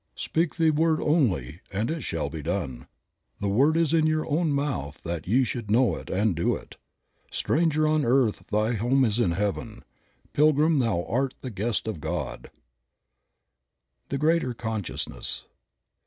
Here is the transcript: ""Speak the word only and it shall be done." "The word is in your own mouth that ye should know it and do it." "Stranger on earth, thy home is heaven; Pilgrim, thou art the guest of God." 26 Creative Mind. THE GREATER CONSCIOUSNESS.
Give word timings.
""Speak 0.15 0.55
the 0.55 0.71
word 0.71 0.99
only 0.99 1.61
and 1.71 1.91
it 1.91 2.01
shall 2.01 2.27
be 2.27 2.41
done." 2.41 2.87
"The 3.39 3.47
word 3.47 3.77
is 3.77 3.93
in 3.93 4.07
your 4.07 4.25
own 4.25 4.51
mouth 4.51 4.99
that 5.03 5.27
ye 5.27 5.43
should 5.43 5.69
know 5.69 5.95
it 5.95 6.09
and 6.09 6.35
do 6.35 6.55
it." 6.55 6.77
"Stranger 7.29 7.87
on 7.87 8.03
earth, 8.03 8.41
thy 8.51 8.73
home 8.73 9.05
is 9.05 9.17
heaven; 9.17 9.83
Pilgrim, 10.33 10.79
thou 10.79 11.03
art 11.05 11.35
the 11.41 11.51
guest 11.51 11.87
of 11.87 11.99
God." 12.01 12.49
26 12.49 12.49
Creative 12.49 12.55
Mind. 12.55 14.05
THE 14.09 14.17
GREATER 14.17 14.53
CONSCIOUSNESS. 14.55 15.43